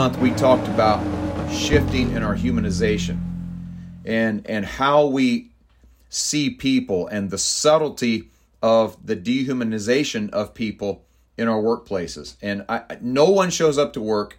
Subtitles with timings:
[0.00, 0.98] Month we talked about
[1.52, 3.20] shifting in our humanization
[4.06, 5.50] and and how we
[6.08, 8.30] see people and the subtlety
[8.62, 11.04] of the dehumanization of people
[11.36, 12.36] in our workplaces.
[12.40, 14.38] And I, no one shows up to work.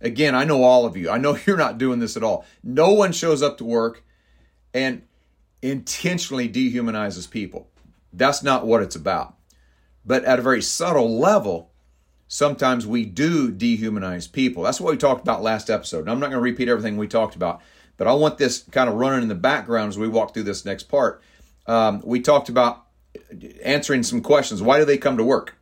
[0.00, 1.10] Again, I know all of you.
[1.10, 2.44] I know you're not doing this at all.
[2.64, 4.02] No one shows up to work
[4.74, 5.02] and
[5.62, 7.70] intentionally dehumanizes people.
[8.12, 9.36] That's not what it's about.
[10.04, 11.67] But at a very subtle level,
[12.28, 14.62] sometimes we do dehumanize people.
[14.62, 16.00] That's what we talked about last episode.
[16.00, 17.60] And I'm not going to repeat everything we talked about,
[17.96, 20.64] but I want this kind of running in the background as we walk through this
[20.64, 21.22] next part.
[21.66, 22.84] Um, we talked about
[23.64, 24.62] answering some questions.
[24.62, 25.56] Why do they come to work?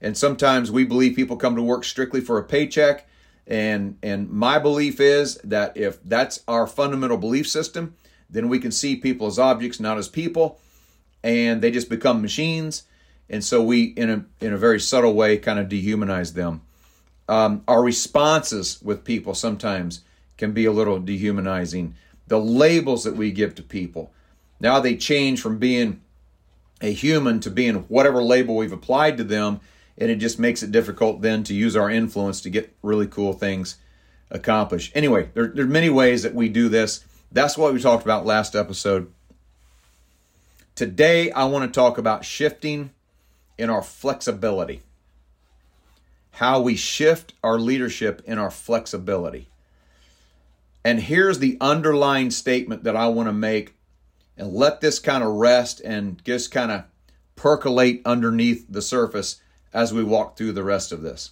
[0.00, 3.06] And sometimes we believe people come to work strictly for a paycheck.
[3.46, 7.94] And, and my belief is that if that's our fundamental belief system,
[8.28, 10.58] then we can see people as objects, not as people,
[11.22, 12.84] and they just become machines.
[13.32, 16.60] And so we, in a in a very subtle way, kind of dehumanize them.
[17.28, 20.02] Um, our responses with people sometimes
[20.36, 21.96] can be a little dehumanizing.
[22.28, 24.12] The labels that we give to people
[24.62, 26.00] now they change from being
[26.80, 29.60] a human to being whatever label we've applied to them,
[29.98, 33.32] and it just makes it difficult then to use our influence to get really cool
[33.32, 33.76] things
[34.30, 34.92] accomplished.
[34.94, 37.04] Anyway, there, there are many ways that we do this.
[37.32, 39.12] That's what we talked about last episode.
[40.76, 42.90] Today, I want to talk about shifting
[43.58, 44.82] in our flexibility.
[46.32, 49.48] How we shift our leadership in our flexibility.
[50.84, 53.74] And here's the underlying statement that I want to make
[54.36, 56.84] and let this kind of rest and just kind of
[57.36, 59.40] percolate underneath the surface
[59.72, 61.30] as we walk through the rest of this.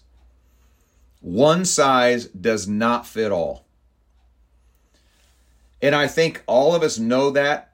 [1.21, 3.67] One size does not fit all.
[5.83, 7.73] And I think all of us know that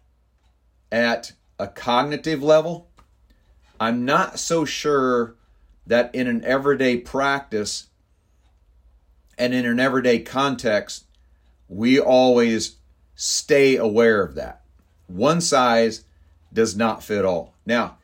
[0.91, 2.86] at a cognitive level.
[3.79, 5.35] I'm not so sure
[5.87, 7.87] that in an everyday practice
[9.39, 11.05] and in an everyday context,
[11.69, 12.77] we always
[13.15, 14.63] stay aware of that.
[15.07, 16.05] One size
[16.53, 17.55] does not fit all.
[17.65, 17.99] Now,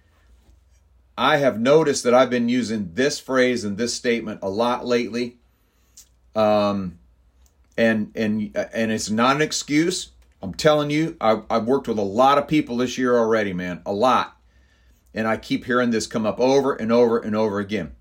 [1.17, 5.37] I have noticed that I've been using this phrase and this statement a lot lately.
[6.35, 6.99] Um,
[7.77, 10.11] and and and it's not an excuse.
[10.43, 13.81] I'm telling you, I, I've worked with a lot of people this year already, man,
[13.87, 14.37] a lot,
[15.15, 17.93] and I keep hearing this come up over and over and over again.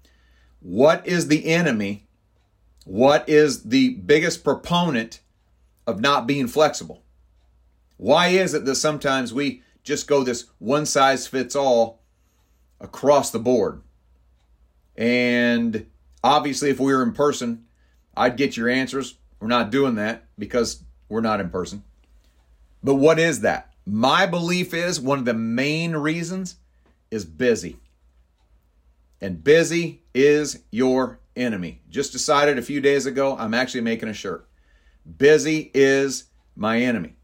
[0.60, 2.08] What is the enemy?
[2.86, 5.22] What is the biggest proponent
[5.86, 7.04] of not being flexible?
[7.98, 12.02] Why is it that sometimes we just go this one size fits all
[12.80, 13.82] across the board?
[14.96, 15.88] And
[16.24, 17.66] obviously, if we were in person,
[18.16, 19.18] I'd get your answers.
[19.40, 21.84] We're not doing that because we're not in person.
[22.84, 23.74] But what is that?
[23.86, 26.58] My belief is one of the main reasons
[27.12, 27.78] is busy.
[29.20, 31.82] And busy is your enemy.
[31.90, 34.48] Just decided a few days ago, I'm actually making a shirt.
[35.18, 37.16] Busy is my enemy.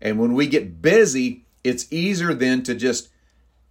[0.00, 3.08] And when we get busy, it's easier then to just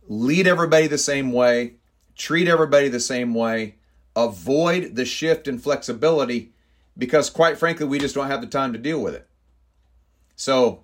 [0.08, 1.76] lead everybody the same way,
[2.16, 3.76] treat everybody the same way,
[4.16, 6.54] avoid the shift in flexibility
[6.98, 9.28] because quite frankly, we just don't have the time to deal with it.
[10.36, 10.84] So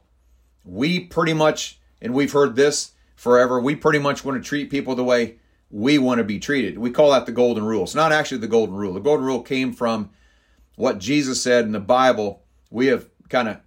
[0.64, 4.96] we pretty much, and we've heard this forever, we pretty much want to treat people
[4.96, 5.36] the way
[5.70, 6.78] we want to be treated.
[6.78, 7.84] We call that the golden rule.
[7.84, 8.94] It's not actually the golden rule.
[8.94, 10.12] The golden rule came from
[10.78, 12.44] what Jesus said in the Bible.
[12.72, 13.58] We have kind of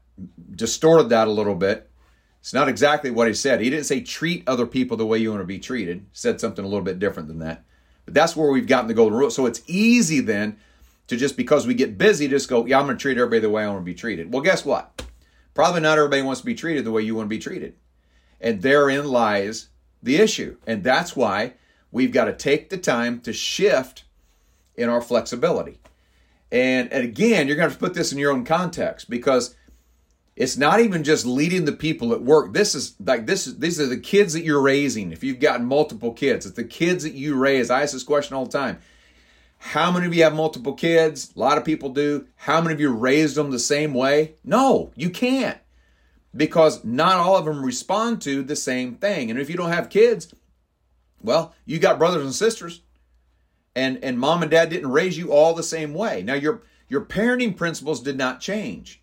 [0.57, 1.91] distorted that a little bit.
[2.41, 3.61] It's not exactly what he said.
[3.61, 5.99] He didn't say treat other people the way you want to be treated.
[5.99, 7.63] He said something a little bit different than that.
[8.07, 9.31] But that's where we've gotten the golden rule.
[9.31, 10.57] So it's easy then
[11.09, 13.51] to just because we get busy, just go, yeah, I'm going to treat everybody the
[13.51, 14.33] way I want to be treated.
[14.33, 15.03] Well, guess what?
[15.53, 17.75] Probably not everybody wants to be treated the way you want to be treated.
[18.43, 19.69] And therein lies
[20.03, 20.57] the issue.
[20.67, 21.55] And that's why
[21.91, 24.05] we've got to take the time to shift
[24.75, 25.79] in our flexibility.
[26.51, 29.55] And, and again, you're going to, to put this in your own context because
[30.37, 32.53] it's not even just leading the people at work.
[32.53, 35.13] This is like this is these are the kids that you're raising.
[35.13, 37.71] If you've got multiple kids, it's the kids that you raise.
[37.71, 38.79] I ask this question all the time.
[39.59, 41.33] How many of you have multiple kids?
[41.37, 42.27] A lot of people do.
[42.35, 44.35] How many of you raised them the same way?
[44.43, 45.59] No, you can't.
[46.35, 49.31] Because not all of them respond to the same thing.
[49.31, 50.33] And if you don't have kids,
[51.21, 52.81] well, you got brothers and sisters.
[53.75, 56.23] And and mom and dad didn't raise you all the same way.
[56.23, 59.03] Now your your parenting principles did not change.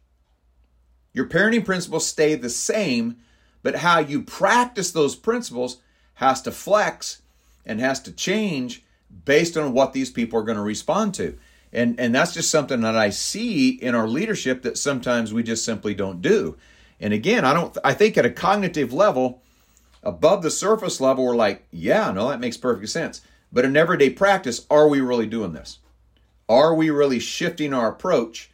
[1.14, 3.18] Your parenting principles stay the same,
[3.64, 5.78] but how you practice those principles
[6.16, 7.22] has to flex
[7.66, 8.84] and has to change
[9.26, 11.38] based on what these people are going to respond to.
[11.72, 15.66] And, and that's just something that I see in our leadership that sometimes we just
[15.66, 16.58] simply don't do.
[17.00, 19.42] And again, I don't I think at a cognitive level,
[20.04, 23.22] above the surface level, we're like, yeah, no, that makes perfect sense.
[23.52, 25.80] But in everyday practice, are we really doing this?
[26.48, 28.52] Are we really shifting our approach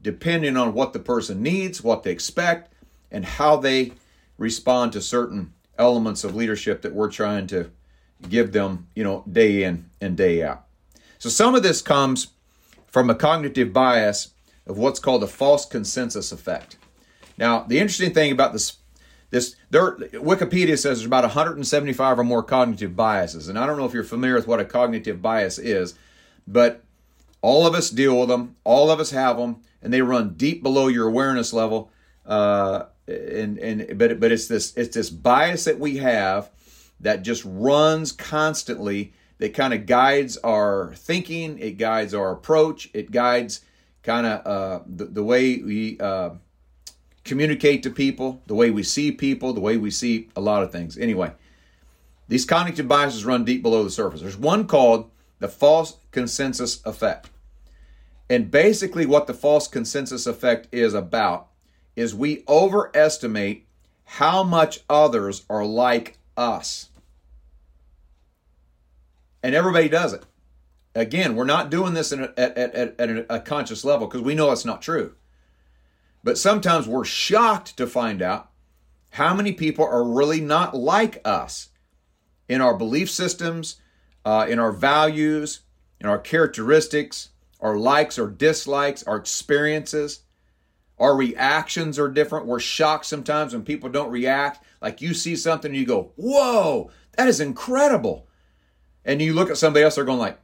[0.00, 2.72] depending on what the person needs, what they expect,
[3.10, 3.92] and how they
[4.36, 7.70] respond to certain elements of leadership that we're trying to
[8.28, 10.64] give them, you know, day in and day out.
[11.18, 12.28] So some of this comes
[12.86, 14.32] from a cognitive bias
[14.66, 16.76] of what's called a false consensus effect.
[17.38, 18.76] Now, the interesting thing about this
[19.30, 23.84] this there Wikipedia says there's about 175 or more cognitive biases, and I don't know
[23.84, 25.94] if you're familiar with what a cognitive bias is,
[26.46, 26.82] but
[27.40, 28.56] all of us deal with them.
[28.64, 31.90] All of us have them, and they run deep below your awareness level.
[32.26, 36.50] Uh, and and but but it's this it's this bias that we have
[37.00, 43.10] that just runs constantly that kind of guides our thinking it guides our approach it
[43.10, 43.60] guides
[44.02, 46.30] kind of uh, the, the way we uh,
[47.28, 50.72] communicate to people the way we see people the way we see a lot of
[50.72, 51.30] things anyway
[52.28, 57.30] these cognitive biases run deep below the surface there's one called the false consensus effect
[58.30, 61.48] and basically what the false consensus effect is about
[61.96, 63.66] is we overestimate
[64.04, 66.90] how much others are like us.
[69.42, 70.24] And everybody does it.
[70.94, 74.50] Again, we're not doing this a, at, at, at a conscious level because we know
[74.50, 75.14] it's not true.
[76.24, 78.50] But sometimes we're shocked to find out
[79.10, 81.68] how many people are really not like us
[82.48, 83.76] in our belief systems,
[84.24, 85.60] uh, in our values,
[86.00, 87.30] in our characteristics,
[87.60, 90.20] our likes or dislikes, our experiences.
[90.98, 92.46] Our reactions are different.
[92.46, 94.64] We're shocked sometimes when people don't react.
[94.80, 98.28] Like you see something and you go, whoa, that is incredible.
[99.04, 100.40] And you look at somebody else, they're going like,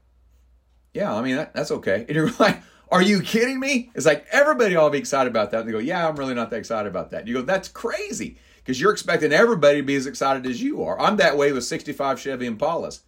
[0.93, 2.05] yeah, I mean, that, that's okay.
[2.09, 3.91] And you're like, are you kidding me?
[3.95, 5.61] It's like everybody all be excited about that.
[5.61, 7.27] And they go, yeah, I'm really not that excited about that.
[7.27, 10.99] You go, that's crazy because you're expecting everybody to be as excited as you are.
[11.01, 13.01] I'm that way with 65 Chevy Impalas.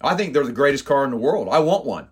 [0.00, 1.48] I think they're the greatest car in the world.
[1.48, 2.08] I want one.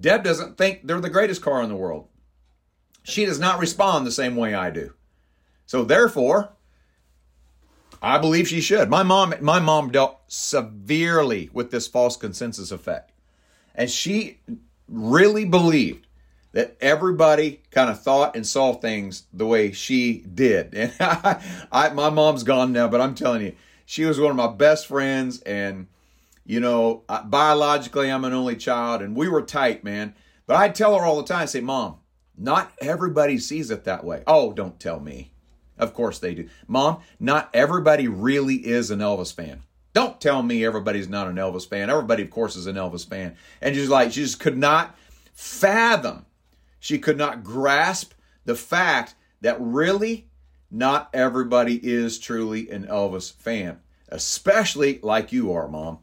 [0.00, 2.08] Deb doesn't think they're the greatest car in the world.
[3.02, 4.94] She does not respond the same way I do.
[5.66, 6.52] So therefore,
[8.00, 8.88] I believe she should.
[8.88, 13.12] My mom my mom dealt severely with this false consensus effect.
[13.78, 14.40] And she
[14.88, 16.06] really believed
[16.52, 20.74] that everybody kind of thought and saw things the way she did.
[20.76, 21.42] And I,
[21.72, 23.54] I, my mom's gone now, but I'm telling you,
[23.86, 25.86] she was one of my best friends and
[26.44, 30.14] you know, biologically, I'm an only child, and we were tight, man.
[30.46, 31.98] But I tell her all the time, I say, Mom,
[32.38, 34.22] not everybody sees it that way.
[34.26, 35.30] Oh, don't tell me.
[35.76, 36.48] Of course they do.
[36.66, 39.62] Mom, not everybody really is an Elvis fan.
[39.98, 41.90] Don't tell me everybody's not an Elvis fan.
[41.90, 43.36] Everybody, of course, is an Elvis fan.
[43.60, 44.96] And she's like, she just could not
[45.32, 46.26] fathom,
[46.80, 48.12] she could not grasp
[48.44, 50.28] the fact that really
[50.70, 53.78] not everybody is truly an Elvis fan,
[54.08, 55.98] especially like you are, Mom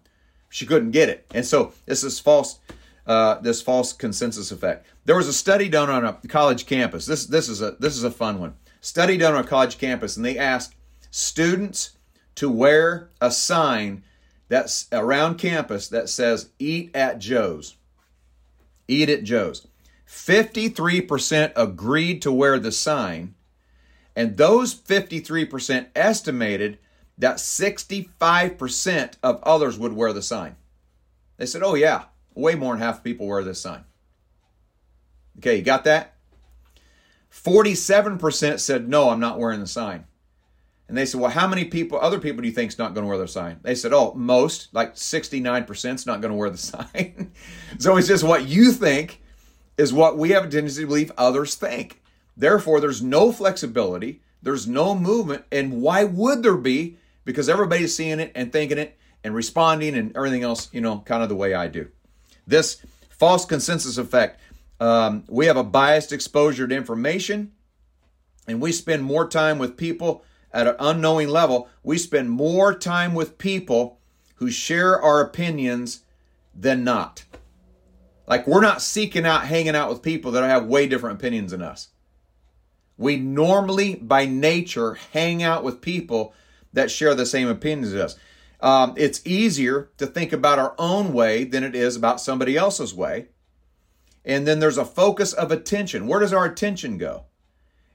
[0.56, 1.26] she couldn't get it.
[1.34, 2.60] And so this is false,
[3.06, 4.88] uh, this false consensus effect.
[5.04, 7.06] There was a study done on a college campus.
[7.06, 8.56] This this is a this is a fun one.
[8.80, 10.76] Study done on a college campus, and they asked
[11.12, 11.95] students
[12.36, 14.04] to wear a sign
[14.48, 17.76] that's around campus that says "Eat at Joe's."
[18.88, 19.68] Eat at Joe's.
[20.08, 23.34] 53% agreed to wear the sign,
[24.16, 26.78] and those 53% estimated
[27.18, 30.56] that 65% of others would wear the sign.
[31.38, 33.84] They said, oh, yeah, way more than half people wear this sign.
[35.40, 36.16] Okay, you got that?
[37.32, 40.06] 47% said, no, I'm not wearing the sign.
[40.88, 43.04] And they said, well, how many people, other people do you think is not going
[43.04, 43.60] to wear their sign?
[43.64, 47.32] They said, oh, most, like 69% is not going to wear the sign.
[47.80, 49.22] so it's just what you think
[49.78, 52.02] is what we have a tendency to believe others think.
[52.38, 58.20] Therefore, there's no flexibility, there's no movement, and why would there be because everybody's seeing
[58.20, 61.54] it and thinking it and responding and everything else, you know, kind of the way
[61.54, 61.90] I do.
[62.48, 62.78] This
[63.10, 64.40] false consensus effect,
[64.80, 67.52] um, we have a biased exposure to information
[68.48, 70.24] and we spend more time with people
[70.56, 71.70] at an unknowing level.
[71.84, 74.00] We spend more time with people
[74.36, 76.04] who share our opinions
[76.56, 77.26] than not.
[78.26, 81.62] Like we're not seeking out hanging out with people that have way different opinions than
[81.62, 81.90] us.
[82.98, 86.34] We normally, by nature, hang out with people
[86.72, 88.20] that share the same opinions as us.
[88.62, 92.94] Um, it's easier to think about our own way than it is about somebody else's
[92.94, 93.28] way.
[94.24, 96.08] And then there's a focus of attention.
[96.08, 97.26] Where does our attention go?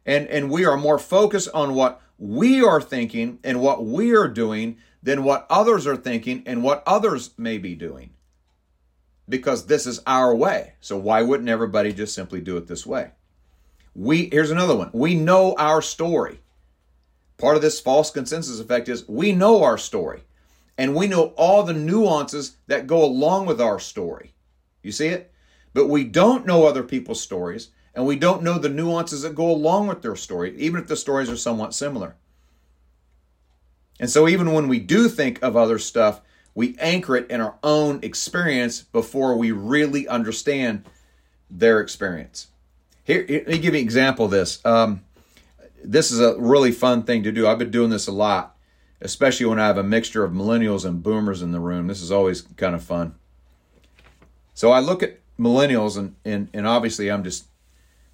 [0.05, 4.29] And, and we are more focused on what we are thinking and what we are
[4.29, 8.11] doing than what others are thinking and what others may be doing.
[9.29, 10.75] Because this is our way.
[10.81, 13.13] So why wouldn't everybody just simply do it this way?
[13.95, 14.91] We here's another one.
[14.93, 16.41] We know our story.
[17.39, 20.23] Part of this false consensus effect is we know our story.
[20.81, 24.33] and we know all the nuances that go along with our story.
[24.83, 25.31] You see it?
[25.75, 29.51] But we don't know other people's stories, and we don't know the nuances that go
[29.51, 32.15] along with their story, even if the stories are somewhat similar.
[33.99, 36.23] And so, even when we do think of other stuff,
[36.55, 40.85] we anchor it in our own experience before we really understand
[41.51, 42.49] their experience.
[43.05, 44.65] Here, let me give you an example of this.
[44.65, 45.03] Um,
[45.83, 47.47] this is a really fun thing to do.
[47.47, 48.57] I've been doing this a lot,
[49.01, 51.87] especially when I have a mixture of millennials and boomers in the room.
[51.87, 53.15] This is always kind of fun.
[54.55, 57.47] So I look at millennials, and, and, and obviously, I'm just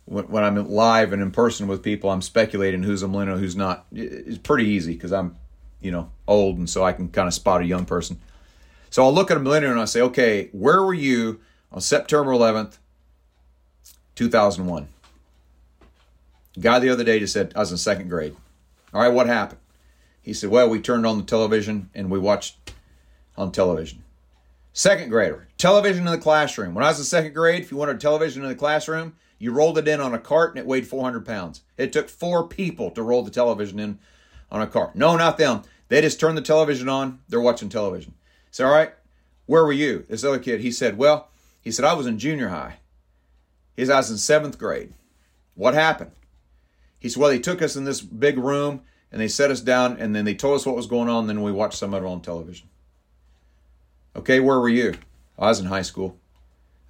[0.06, 3.56] when, when I'm live and in person with people, I'm speculating who's a millennial, who's
[3.56, 3.86] not.
[3.92, 5.36] It's pretty easy because I'm,
[5.80, 8.18] you know, old, and so I can kind of spot a young person.
[8.90, 12.30] So I'll look at a millennial and I say, okay, where were you on September
[12.30, 12.78] 11th,
[14.14, 14.88] 2001?
[16.58, 18.34] Guy the other day just said, I was in second grade.
[18.94, 19.60] All right, what happened?
[20.22, 22.72] He said, well, we turned on the television and we watched
[23.36, 24.02] on television.
[24.72, 26.74] Second grader, television in the classroom.
[26.74, 29.78] When I was in second grade, if you wanted television in the classroom, you rolled
[29.78, 31.62] it in on a cart and it weighed 400 pounds.
[31.76, 33.98] It took four people to roll the television in
[34.50, 34.96] on a cart.
[34.96, 35.62] No, not them.
[35.88, 37.20] They just turned the television on.
[37.28, 38.14] They're watching television.
[38.50, 38.92] Say, all right,
[39.46, 40.06] where were you?
[40.08, 41.28] This other kid, he said, well,
[41.60, 42.78] he said, I was in junior high.
[43.76, 44.94] He said, I was in seventh grade.
[45.54, 46.12] What happened?
[46.98, 49.96] He said, well, they took us in this big room and they set us down
[49.98, 51.20] and then they told us what was going on.
[51.20, 52.68] And then we watched some of it on television.
[54.16, 54.94] Okay, where were you?
[55.38, 56.16] I was in high school.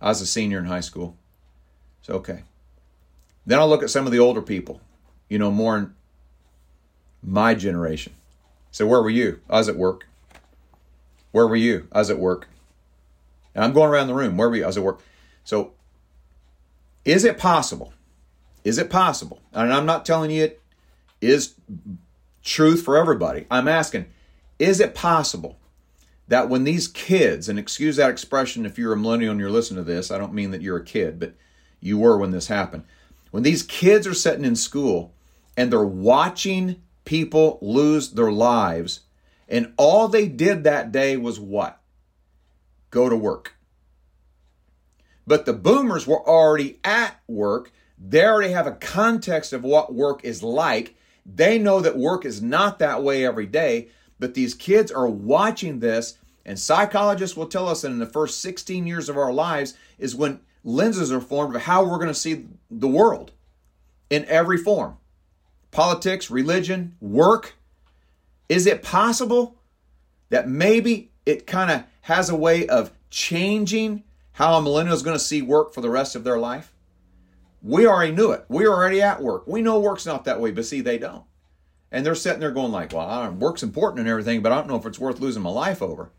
[0.00, 1.17] I was a senior in high school.
[2.07, 2.45] So, okay.
[3.47, 4.81] Then I'll look at some of the older people,
[5.29, 5.93] you know, more in
[7.21, 8.13] my generation.
[8.71, 9.41] So, where were you?
[9.51, 10.07] I was at work.
[11.33, 11.89] Where were you?
[11.91, 12.47] I was at work.
[13.57, 14.37] And I'm going around the room.
[14.37, 14.63] Where were you?
[14.63, 15.01] I was at work.
[15.43, 15.73] So,
[17.05, 17.93] is it possible?
[18.63, 19.41] Is it possible?
[19.53, 20.63] And I'm not telling you it
[21.21, 21.55] is
[22.45, 23.47] truth for everybody.
[23.51, 24.07] I'm asking,
[24.61, 25.59] is it possible
[26.29, 29.85] that when these kids, and excuse that expression if you're a millennial and you're listening
[29.85, 31.35] to this, I don't mean that you're a kid, but
[31.87, 32.85] you were when this happened.
[33.31, 35.14] When these kids are sitting in school
[35.57, 39.00] and they're watching people lose their lives,
[39.49, 41.81] and all they did that day was what?
[42.90, 43.55] Go to work.
[45.26, 47.73] But the boomers were already at work.
[47.99, 50.97] They already have a context of what work is like.
[51.25, 53.88] They know that work is not that way every day.
[54.19, 58.40] But these kids are watching this, and psychologists will tell us that in the first
[58.40, 62.14] 16 years of our lives is when lenses are formed of how we're going to
[62.14, 63.30] see the world
[64.11, 64.99] in every form
[65.70, 67.54] politics, religion, work.
[68.49, 69.56] Is it possible
[70.30, 75.16] that maybe it kind of has a way of changing how a millennial is going
[75.16, 76.73] to see work for the rest of their life?
[77.62, 78.44] We already knew it.
[78.49, 79.46] We're already at work.
[79.46, 81.25] We know work's not that way, but see, they don't.
[81.92, 84.76] And they're sitting there going like, well, work's important and everything, but I don't know
[84.76, 86.11] if it's worth losing my life over.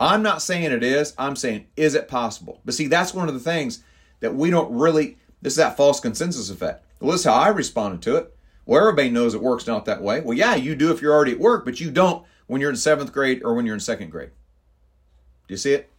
[0.00, 1.14] I'm not saying it is.
[1.16, 2.60] I'm saying, is it possible?
[2.64, 3.82] But see, that's one of the things
[4.20, 6.84] that we don't really, this is that false consensus effect.
[7.00, 8.34] Well, this is how I responded to it.
[8.66, 10.20] Well, everybody knows it works not that way.
[10.20, 12.76] Well, yeah, you do if you're already at work, but you don't when you're in
[12.76, 14.30] seventh grade or when you're in second grade.
[15.46, 15.90] Do you see it?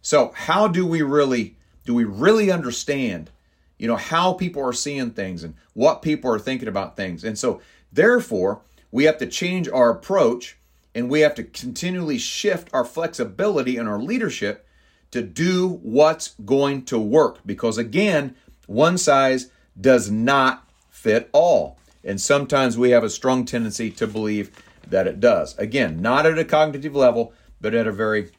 [0.00, 3.30] So, how do we really do we really understand,
[3.78, 7.24] you know, how people are seeing things and what people are thinking about things?
[7.24, 7.60] And so,
[7.92, 10.56] therefore, we have to change our approach
[10.96, 14.66] and we have to continually shift our flexibility and our leadership
[15.10, 18.34] to do what's going to work because again,
[18.66, 21.78] one size does not fit all.
[22.02, 24.50] And sometimes we have a strong tendency to believe
[24.86, 25.56] that it does.
[25.58, 28.30] Again, not at a cognitive level, but at a very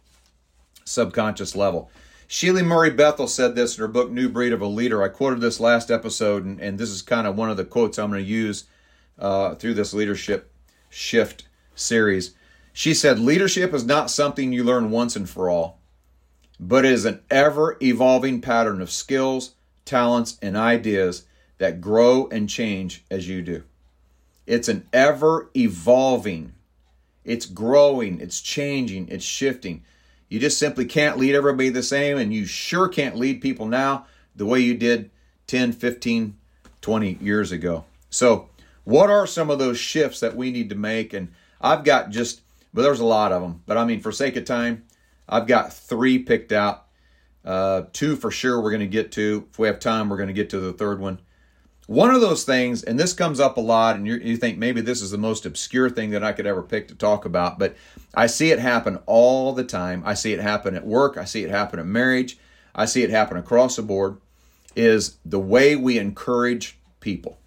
[0.83, 1.91] subconscious level.
[2.25, 5.03] Sheila Murray Bethel said this in her book, New Breed of a Leader.
[5.03, 7.99] I quoted this last episode, and, and this is kind of one of the quotes
[7.99, 8.63] I'm going to use
[9.19, 10.51] uh, through this leadership
[10.89, 12.33] shift series.
[12.77, 15.79] She said, Leadership is not something you learn once and for all,
[16.59, 21.25] but is an ever evolving pattern of skills, talents, and ideas
[21.57, 23.63] that grow and change as you do.
[24.45, 26.53] It's an ever evolving,
[27.25, 29.83] it's growing, it's changing, it's shifting.
[30.29, 34.05] You just simply can't lead everybody the same, and you sure can't lead people now
[34.35, 35.09] the way you did
[35.47, 36.37] 10, 15,
[36.81, 37.85] 20 years ago.
[38.11, 38.49] So,
[38.83, 41.11] what are some of those shifts that we need to make?
[41.11, 41.29] And
[41.59, 42.41] I've got just,
[42.73, 43.63] but there's a lot of them.
[43.65, 44.83] But I mean, for sake of time,
[45.27, 46.85] I've got three picked out.
[47.43, 49.47] Uh, two for sure we're going to get to.
[49.49, 51.19] If we have time, we're going to get to the third one.
[51.87, 55.01] One of those things, and this comes up a lot, and you think maybe this
[55.01, 57.77] is the most obscure thing that I could ever pick to talk about, but
[58.13, 60.03] I see it happen all the time.
[60.05, 62.37] I see it happen at work, I see it happen in marriage,
[62.75, 64.17] I see it happen across the board,
[64.75, 67.37] is the way we encourage people.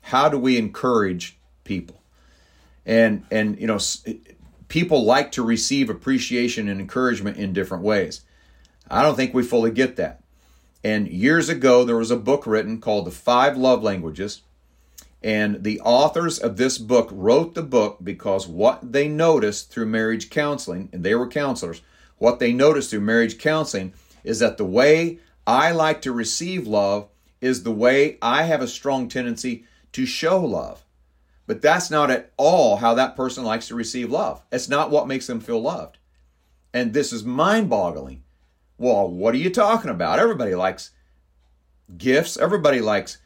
[0.00, 2.00] How do we encourage people?
[2.86, 3.78] And and you know,
[4.68, 8.22] people like to receive appreciation and encouragement in different ways.
[8.90, 10.22] I don't think we fully get that.
[10.82, 14.42] And years ago, there was a book written called The Five Love Languages.
[15.22, 20.28] And the authors of this book wrote the book because what they noticed through marriage
[20.28, 21.80] counseling, and they were counselors,
[22.18, 27.08] what they noticed through marriage counseling is that the way I like to receive love
[27.40, 30.83] is the way I have a strong tendency to show love.
[31.46, 34.42] But that's not at all how that person likes to receive love.
[34.50, 35.98] It's not what makes them feel loved.
[36.72, 38.22] And this is mind boggling.
[38.78, 40.18] Well, what are you talking about?
[40.18, 40.90] Everybody likes
[41.96, 42.36] gifts.
[42.36, 43.18] Everybody likes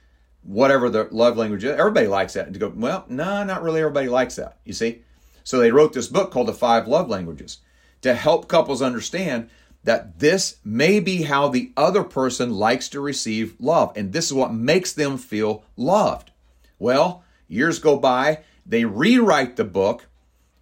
[0.43, 1.79] whatever the love language is.
[1.79, 2.47] Everybody likes that.
[2.47, 5.03] And to go, well, no, not really everybody likes that, you see?
[5.45, 7.59] So they wrote this book called The Five Love Languages
[8.03, 9.49] to help couples understand
[9.85, 13.93] that this may be how the other person likes to receive love.
[13.97, 16.31] And this is what makes them feel loved.
[16.79, 20.07] Well, years go by, they rewrite the book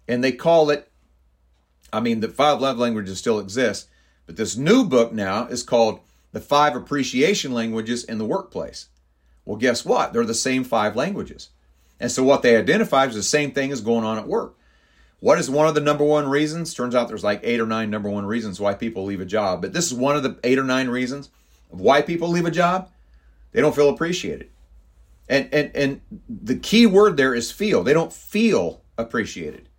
[0.07, 0.89] and they call it,
[1.91, 3.89] I mean, the five love languages still exist,
[4.25, 5.99] but this new book now is called
[6.31, 8.87] The Five Appreciation Languages in the Workplace.
[9.45, 10.11] Well, guess what?
[10.11, 11.49] They're the same five languages.
[11.99, 14.55] And so what they identify is the same thing is going on at work.
[15.19, 16.73] What is one of the number one reasons?
[16.73, 19.61] Turns out there's like eight or nine number one reasons why people leave a job.
[19.61, 21.29] But this is one of the eight or nine reasons
[21.71, 22.91] of why people leave a job.
[23.51, 24.49] They don't feel appreciated.
[25.29, 27.83] And and and the key word there is feel.
[27.83, 29.69] They don't feel appreciated.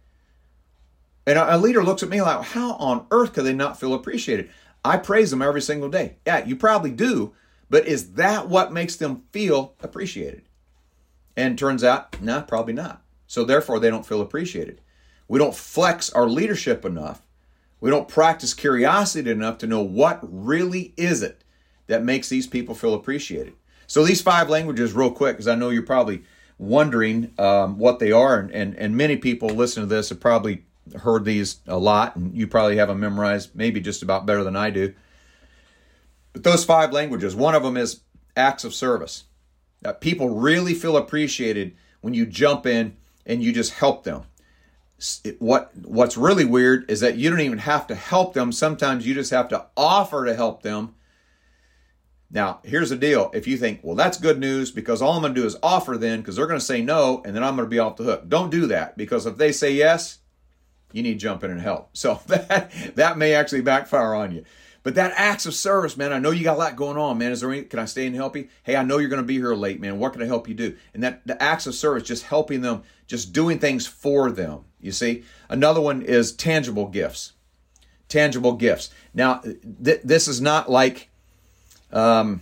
[1.26, 4.48] And a leader looks at me like, how on earth could they not feel appreciated?
[4.82, 6.16] I praise them every single day.
[6.26, 7.34] Yeah, you probably do,
[7.68, 10.42] but is that what makes them feel appreciated?
[11.36, 13.02] And turns out, nah, probably not.
[13.26, 14.80] So therefore, they don't feel appreciated.
[15.28, 17.20] We don't flex our leadership enough.
[17.80, 21.44] We don't practice curiosity enough to know what really is it
[21.88, 23.52] that makes these people feel appreciated.
[23.88, 26.22] So these five languages, real quick, because I know you're probably
[26.58, 30.64] wondering um, what they are, and, and, and many people listen to this have probably
[30.94, 34.56] heard these a lot, and you probably have them memorized, maybe just about better than
[34.56, 34.94] I do.
[36.34, 38.00] But those five languages, one of them is
[38.36, 39.24] acts of service.
[39.80, 44.24] That people really feel appreciated when you jump in and you just help them.
[45.38, 48.50] What what's really weird is that you don't even have to help them.
[48.50, 50.96] Sometimes you just have to offer to help them
[52.30, 53.30] now, here's the deal.
[53.32, 55.96] If you think, well, that's good news because all I'm going to do is offer
[55.96, 58.04] then because they're going to say no and then I'm going to be off the
[58.04, 58.28] hook.
[58.28, 60.18] Don't do that because if they say yes,
[60.92, 61.90] you need to jump in and help.
[61.94, 64.44] So that, that may actually backfire on you.
[64.82, 67.32] But that acts of service, man, I know you got a lot going on, man.
[67.32, 68.48] Is there any, can I stay and help you?
[68.62, 69.98] Hey, I know you're going to be here late, man.
[69.98, 70.76] What can I help you do?
[70.94, 74.64] And that the acts of service, just helping them, just doing things for them.
[74.80, 75.24] You see?
[75.48, 77.32] Another one is tangible gifts.
[78.08, 78.90] Tangible gifts.
[79.12, 81.10] Now, th- this is not like
[81.92, 82.40] um,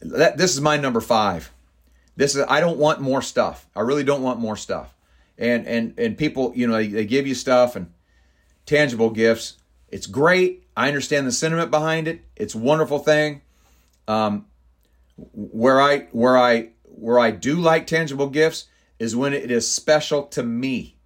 [0.00, 1.50] that, this is my number five.
[2.16, 3.66] This is I don't want more stuff.
[3.74, 4.94] I really don't want more stuff.
[5.38, 7.92] And and and people, you know, they, they give you stuff and
[8.66, 9.56] tangible gifts.
[9.88, 10.66] It's great.
[10.76, 12.22] I understand the sentiment behind it.
[12.36, 13.42] It's a wonderful thing.
[14.06, 14.46] Um,
[15.32, 18.66] where I where I where I do like tangible gifts
[18.98, 20.96] is when it is special to me.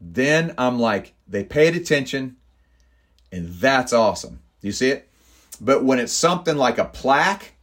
[0.00, 2.36] Then I'm like, they paid attention,
[3.30, 4.40] and that's awesome.
[4.60, 5.09] Do you see it?
[5.60, 7.54] But when it's something like a plaque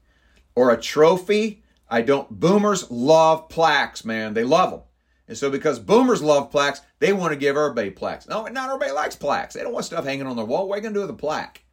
[0.55, 2.29] or a trophy, I don't.
[2.29, 4.33] Boomers love plaques, man.
[4.33, 4.81] They love them.
[5.27, 8.27] And so, because boomers love plaques, they want to give everybody plaques.
[8.27, 9.55] No, not everybody likes plaques.
[9.55, 10.67] They don't want stuff hanging on their wall.
[10.67, 11.63] What are you going to do with a plaque?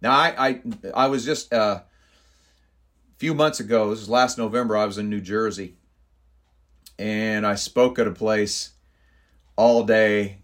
[0.00, 0.62] Now, I, I,
[0.94, 5.10] I was just uh, a few months ago, this was last November, I was in
[5.10, 5.74] New Jersey.
[6.98, 8.70] And I spoke at a place
[9.56, 10.38] all day.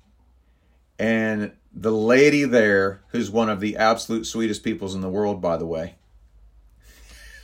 [0.99, 5.57] And the lady there, who's one of the absolute sweetest peoples in the world, by
[5.57, 5.97] the way,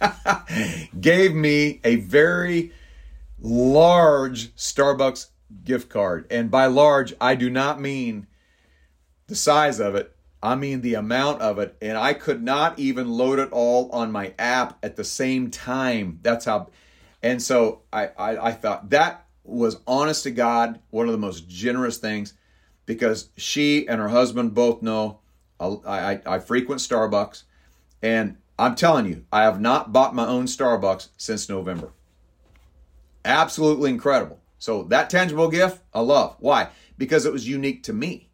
[1.01, 2.73] gave me a very
[3.41, 5.29] large Starbucks
[5.65, 6.27] gift card.
[6.31, 8.27] And by large, I do not mean
[9.27, 11.77] the size of it, I mean the amount of it.
[11.83, 16.21] And I could not even load it all on my app at the same time.
[16.23, 16.69] That's how.
[17.23, 21.49] And so I, I, I thought that was honest to God, one of the most
[21.49, 22.35] generous things
[22.87, 25.21] because she and her husband both know
[25.61, 27.45] I, I, I frequent Starbucks.
[28.03, 31.93] And I'm telling you, I have not bought my own Starbucks since November.
[33.25, 34.41] Absolutely incredible.
[34.59, 36.37] So that tangible gift, I love.
[36.39, 36.69] Why?
[36.99, 38.29] Because it was unique to me.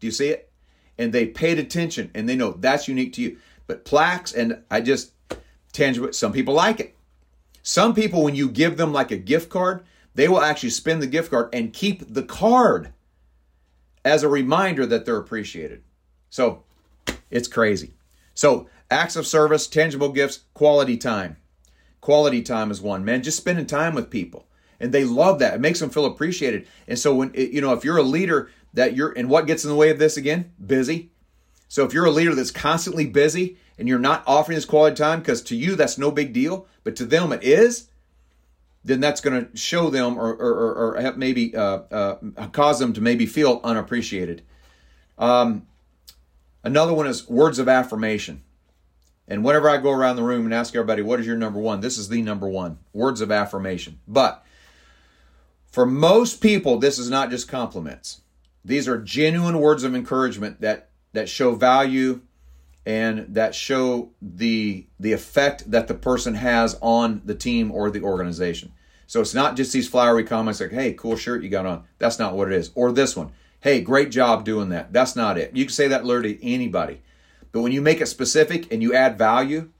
[0.00, 0.50] Do you see it?
[0.98, 3.38] And they paid attention and they know that's unique to you.
[3.66, 5.12] But plaques and I just
[5.72, 6.96] tangible some people like it.
[7.62, 11.06] Some people when you give them like a gift card, they will actually spend the
[11.06, 12.92] gift card and keep the card
[14.04, 15.82] as a reminder that they're appreciated.
[16.30, 16.62] So
[17.30, 17.94] it's crazy.
[18.34, 21.36] So acts of service, tangible gifts, quality time.
[22.00, 23.22] Quality time is one, man.
[23.22, 24.46] Just spending time with people.
[24.78, 25.54] And they love that.
[25.54, 26.66] It makes them feel appreciated.
[26.88, 29.70] And so when you know, if you're a leader that you're, and what gets in
[29.70, 30.52] the way of this again?
[30.64, 31.10] Busy.
[31.68, 35.20] So if you're a leader that's constantly busy and you're not offering this quality time,
[35.20, 37.89] because to you that's no big deal, but to them it is,
[38.84, 42.16] then that's going to show them or, or, or maybe uh, uh,
[42.52, 44.42] cause them to maybe feel unappreciated.
[45.18, 45.66] Um,
[46.64, 48.42] another one is words of affirmation.
[49.28, 51.80] And whenever I go around the room and ask everybody, what is your number one?
[51.80, 54.00] This is the number one words of affirmation.
[54.08, 54.44] But
[55.70, 58.22] for most people, this is not just compliments.
[58.64, 62.22] These are genuine words of encouragement that, that show value
[62.86, 68.02] and that show the the effect that the person has on the team or the
[68.02, 68.72] organization.
[69.06, 72.18] So it's not just these flowery comments like, "Hey, cool shirt you got on." That's
[72.18, 72.70] not what it is.
[72.74, 75.54] Or this one, "Hey, great job doing that." That's not it.
[75.54, 77.02] You can say that literally to anybody.
[77.52, 79.70] But when you make it specific and you add value,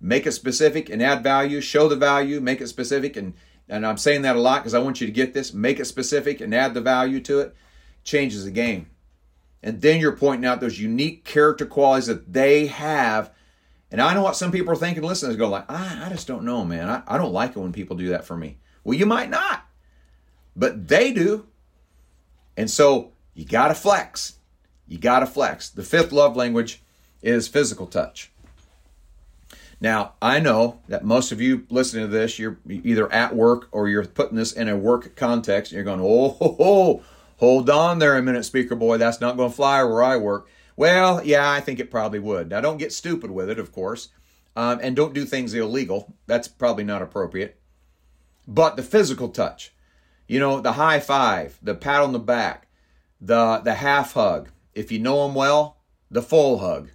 [0.00, 3.34] make it specific and add value, show the value, make it specific and
[3.68, 5.84] and I'm saying that a lot because I want you to get this, make it
[5.84, 7.54] specific and add the value to it,
[8.02, 8.88] changes the game.
[9.62, 13.32] And then you're pointing out those unique character qualities that they have.
[13.90, 16.44] And I know what some people are thinking, listeners go like, I, I just don't
[16.44, 16.88] know, man.
[16.88, 18.58] I, I don't like it when people do that for me.
[18.84, 19.66] Well, you might not,
[20.54, 21.46] but they do.
[22.56, 24.38] And so you got to flex.
[24.86, 25.70] You got to flex.
[25.70, 26.82] The fifth love language
[27.22, 28.30] is physical touch.
[29.80, 33.88] Now, I know that most of you listening to this, you're either at work or
[33.88, 37.02] you're putting this in a work context and you're going, oh, ho, ho,
[37.38, 38.98] Hold on there a minute, speaker boy.
[38.98, 40.48] That's not going to fly where I work.
[40.76, 42.48] Well, yeah, I think it probably would.
[42.48, 44.08] Now, don't get stupid with it, of course,
[44.54, 46.16] um, and don't do things illegal.
[46.26, 47.60] That's probably not appropriate.
[48.46, 49.72] But the physical touch,
[50.26, 52.66] you know, the high five, the pat on the back,
[53.20, 54.50] the the half hug.
[54.74, 55.78] If you know them well,
[56.10, 56.90] the full hug.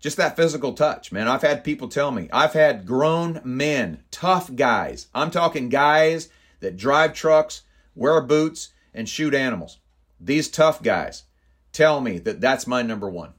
[0.00, 1.28] Just that physical touch, man.
[1.28, 2.28] I've had people tell me.
[2.32, 5.06] I've had grown men, tough guys.
[5.14, 6.28] I'm talking guys
[6.60, 7.62] that drive trucks,
[7.94, 9.78] wear boots, and shoot animals.
[10.20, 11.24] These tough guys
[11.72, 13.32] tell me that that's my number one.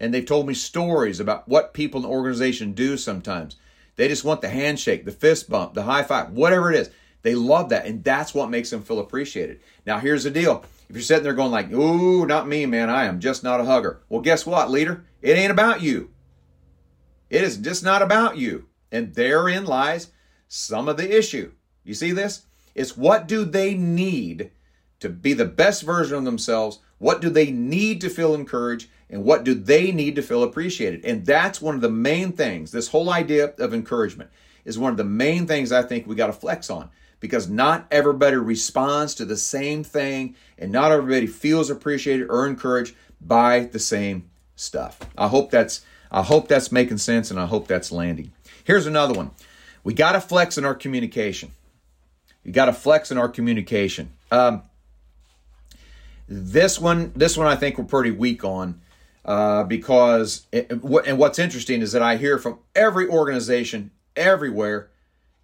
[0.00, 3.56] And they've told me stories about what people in the organization do sometimes.
[3.96, 6.90] They just want the handshake, the fist bump, the high five, whatever it is.
[7.22, 7.86] They love that.
[7.86, 9.60] And that's what makes them feel appreciated.
[9.86, 10.64] Now, here's the deal.
[10.90, 13.64] If you're sitting there going like, ooh, not me, man, I am just not a
[13.64, 14.00] hugger.
[14.08, 15.04] Well, guess what, leader?
[15.22, 16.10] It ain't about you.
[17.30, 18.66] It is just not about you.
[18.92, 20.10] And therein lies
[20.48, 21.52] some of the issue.
[21.82, 22.44] You see this?
[22.74, 24.50] It's what do they need
[25.00, 26.80] to be the best version of themselves?
[26.98, 28.88] What do they need to feel encouraged?
[29.10, 31.04] And what do they need to feel appreciated?
[31.04, 32.72] And that's one of the main things.
[32.72, 34.30] This whole idea of encouragement
[34.64, 37.86] is one of the main things I think we got to flex on because not
[37.90, 43.78] everybody responds to the same thing and not everybody feels appreciated or encouraged by the
[43.78, 44.98] same stuff.
[45.16, 48.32] I hope that's I hope that's making sense and I hope that's landing.
[48.62, 49.32] Here's another one.
[49.82, 51.50] We got to flex in our communication.
[52.44, 54.12] You got to flex in our communication.
[54.30, 54.62] Um,
[56.28, 58.80] this one, this one, I think we're pretty weak on
[59.24, 64.90] uh, because, it, and what's interesting is that I hear from every organization everywhere,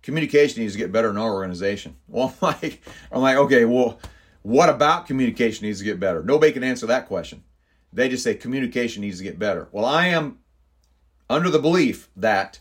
[0.02, 1.96] communication needs to get better in our organization.
[2.08, 3.98] Well, I'm like, I'm like, okay, well,
[4.42, 6.22] what about communication needs to get better?
[6.22, 7.42] Nobody can answer that question.
[7.92, 9.68] They just say communication needs to get better.
[9.72, 10.38] Well, I am
[11.28, 12.60] under the belief that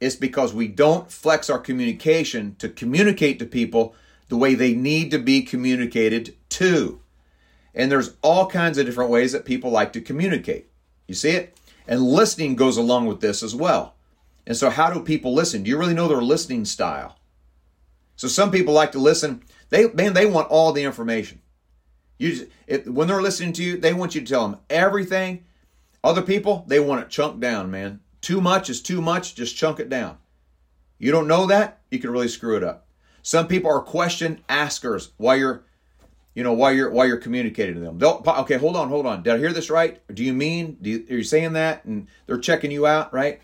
[0.00, 3.94] it's because we don't flex our communication to communicate to people
[4.28, 7.00] the way they need to be communicated to.
[7.74, 10.68] And there's all kinds of different ways that people like to communicate.
[11.06, 11.56] You see it?
[11.86, 13.94] And listening goes along with this as well.
[14.46, 15.62] And so, how do people listen?
[15.62, 17.18] Do you really know their listening style?
[18.16, 19.42] So, some people like to listen.
[19.68, 21.40] They man, they want all the information.
[22.18, 22.48] You,
[22.86, 25.44] when they're listening to you, they want you to tell them everything.
[26.02, 28.00] Other people, they want it chunked down, man.
[28.20, 30.18] Too much is too much, just chunk it down.
[30.98, 32.86] You don't know that, you can really screw it up.
[33.22, 35.64] Some people are question askers while you're
[36.34, 37.98] you know while you're while you're communicating to them.
[37.98, 39.22] They'll okay, hold on, hold on.
[39.22, 40.00] Did I hear this right?
[40.14, 41.84] Do you mean do you, are you saying that?
[41.84, 43.40] And they're checking you out, right?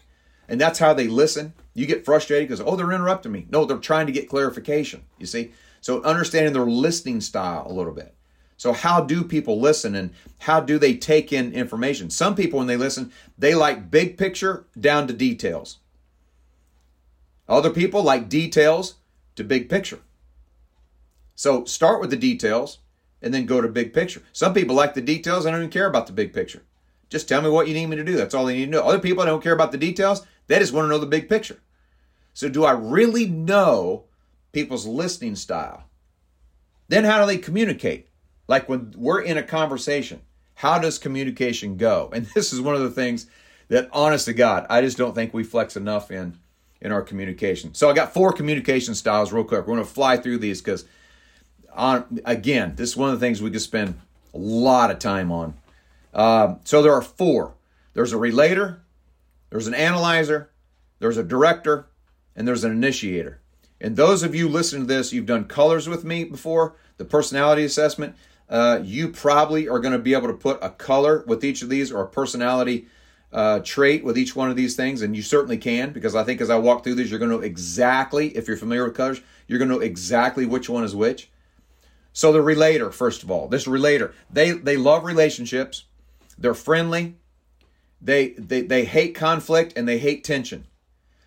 [0.48, 1.54] And that's how they listen.
[1.74, 3.46] You get frustrated because oh, they're interrupting me.
[3.50, 5.04] No, they're trying to get clarification.
[5.18, 8.14] You see, so understanding their listening style a little bit.
[8.56, 12.08] So, how do people listen and how do they take in information?
[12.08, 15.78] Some people, when they listen, they like big picture down to details.
[17.48, 18.94] Other people like details
[19.36, 20.00] to big picture.
[21.34, 22.78] So, start with the details
[23.20, 24.22] and then go to big picture.
[24.32, 26.62] Some people like the details and don't even care about the big picture.
[27.10, 28.16] Just tell me what you need me to do.
[28.16, 28.82] That's all they need to know.
[28.82, 31.60] Other people don't care about the details, they just want to know the big picture.
[32.32, 34.04] So, do I really know
[34.52, 35.84] people's listening style?
[36.88, 38.08] Then, how do they communicate?
[38.48, 40.20] Like when we're in a conversation,
[40.54, 42.10] how does communication go?
[42.12, 43.26] And this is one of the things
[43.68, 46.38] that, honest to God, I just don't think we flex enough in
[46.80, 47.74] in our communication.
[47.74, 49.60] So I got four communication styles real quick.
[49.60, 50.84] We're going to fly through these because
[51.72, 53.98] on again, this is one of the things we could spend
[54.34, 55.54] a lot of time on.
[56.12, 57.54] Uh, so there are four.
[57.94, 58.82] There's a relator,
[59.50, 60.50] there's an analyzer,
[60.98, 61.86] there's a director,
[62.34, 63.40] and there's an initiator.
[63.80, 67.64] And those of you listening to this, you've done colors with me before, the personality
[67.64, 68.14] assessment.
[68.48, 71.68] Uh, you probably are going to be able to put a color with each of
[71.68, 72.86] these or a personality
[73.32, 76.40] uh, trait with each one of these things, and you certainly can because I think
[76.40, 79.20] as I walk through these, you're going to know exactly, if you're familiar with colors,
[79.46, 81.28] you're going to know exactly which one is which.
[82.12, 85.84] So the relator, first of all, this relator, they they love relationships,
[86.38, 87.16] they're friendly,
[88.00, 90.66] they they they hate conflict and they hate tension.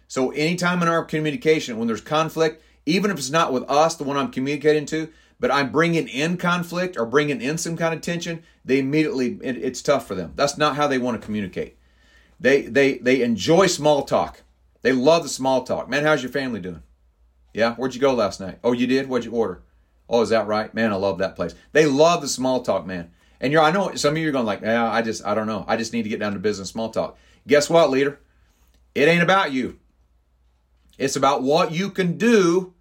[0.07, 4.03] So anytime in our communication, when there's conflict, even if it's not with us, the
[4.03, 8.01] one I'm communicating to, but I'm bringing in conflict or bringing in some kind of
[8.01, 10.33] tension, they immediately it, it's tough for them.
[10.35, 11.77] That's not how they want to communicate.
[12.39, 14.43] They they they enjoy small talk.
[14.81, 15.89] They love the small talk.
[15.89, 16.83] Man, how's your family doing?
[17.53, 18.59] Yeah, where'd you go last night?
[18.63, 19.09] Oh, you did?
[19.09, 19.63] What'd you order?
[20.07, 20.73] Oh, is that right?
[20.73, 21.55] Man, I love that place.
[21.71, 23.11] They love the small talk, man.
[23.41, 25.47] And you're I know some of you are going like, yeah, I just I don't
[25.47, 25.65] know.
[25.67, 27.17] I just need to get down to business small talk.
[27.47, 28.19] Guess what, leader?
[28.95, 29.79] It ain't about you.
[30.97, 32.73] It's about what you can do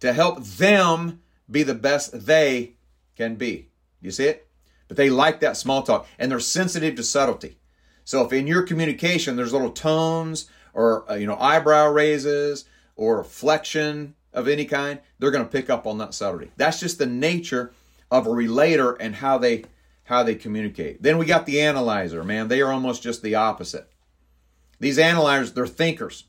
[0.00, 1.21] to help them
[1.52, 2.74] be the best they
[3.16, 3.68] can be.
[4.00, 4.48] You see it?
[4.88, 7.58] But they like that small talk and they're sensitive to subtlety.
[8.04, 12.64] So if in your communication there's little tones or uh, you know eyebrow raises
[12.96, 16.50] or flexion of any kind, they're going to pick up on that subtlety.
[16.56, 17.72] That's just the nature
[18.10, 19.64] of a relator and how they
[20.04, 21.02] how they communicate.
[21.02, 22.48] Then we got the analyzer, man.
[22.48, 23.88] They are almost just the opposite.
[24.80, 26.24] These analyzers, they're thinkers.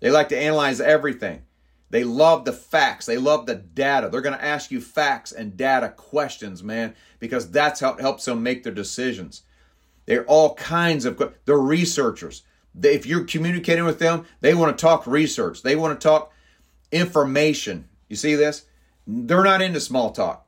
[0.00, 1.42] They like to analyze everything.
[1.92, 3.04] They love the facts.
[3.04, 4.08] They love the data.
[4.08, 8.24] They're going to ask you facts and data questions, man, because that's how it helps
[8.24, 9.42] them make their decisions.
[10.06, 12.44] They're all kinds of, they're researchers.
[12.74, 15.60] They, if you're communicating with them, they want to talk research.
[15.60, 16.32] They want to talk
[16.90, 17.90] information.
[18.08, 18.64] You see this?
[19.06, 20.46] They're not into small talk.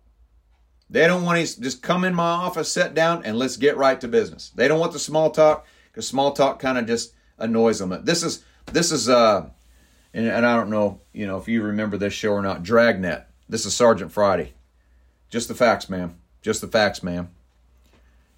[0.89, 4.01] They don't want to just come in my office, sit down, and let's get right
[4.01, 4.51] to business.
[4.55, 8.01] They don't want the small talk because small talk kind of just annoys them.
[8.03, 9.51] This is this is uh,
[10.15, 12.63] and, and I don't know, you know, if you remember this show or not.
[12.63, 13.27] Dragnet.
[13.49, 14.55] This is Sergeant Friday.
[15.29, 16.17] Just the facts, ma'am.
[16.41, 17.29] Just the facts, ma'am.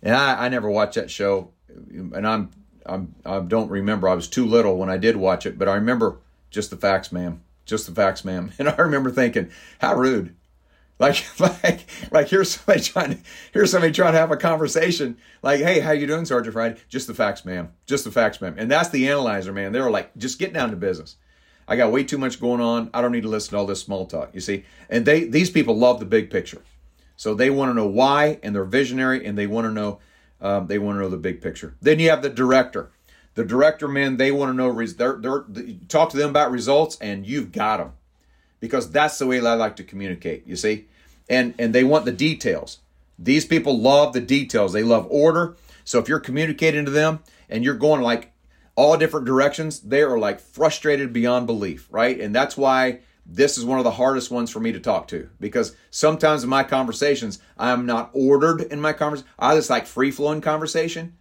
[0.03, 2.51] And I, I never watched that show, and I'm,
[2.85, 4.09] I'm I don't remember.
[4.09, 6.19] I was too little when I did watch it, but I remember
[6.51, 7.43] just the facts, ma'am.
[7.67, 8.53] Just the facts, ma'am.
[8.59, 10.35] And I remember thinking, how rude.
[10.99, 13.19] Like, like, like here's somebody trying to,
[13.53, 15.19] here's somebody trying to have a conversation.
[15.43, 16.81] Like, hey, how you doing, Sergeant Friday?
[16.89, 17.73] Just the facts, ma'am.
[17.85, 18.55] Just the facts, ma'am.
[18.57, 19.73] And that's the analyzer, man.
[19.73, 21.17] They were like, just get down to business.
[21.69, 22.91] I got way too much going on.
[22.95, 24.31] I don't need to listen to all this small talk.
[24.35, 26.63] You see, and they these people love the big picture.
[27.17, 29.99] So they want to know why, and they're visionary, and they want to know
[30.41, 31.75] um, they want to know the big picture.
[31.81, 32.91] Then you have the director.
[33.35, 34.73] The director, man, they want to know.
[34.87, 37.93] They're, they're, they, talk to them about results, and you've got them
[38.61, 40.47] because that's the way I like to communicate.
[40.47, 40.87] You see,
[41.29, 42.79] and and they want the details.
[43.19, 44.73] These people love the details.
[44.73, 45.57] They love order.
[45.85, 48.33] So if you're communicating to them and you're going like
[48.77, 52.21] all different directions, they are like frustrated beyond belief, right?
[52.21, 55.29] And that's why this is one of the hardest ones for me to talk to
[55.41, 59.29] because sometimes in my conversations, I'm not ordered in my conversation.
[59.39, 61.17] I just like free flowing conversation.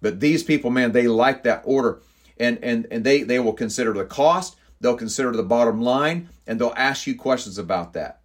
[0.00, 2.02] But these people, man, they like that order.
[2.38, 6.60] And, and, and they, they will consider the cost, they'll consider the bottom line, and
[6.60, 8.20] they'll ask you questions about that.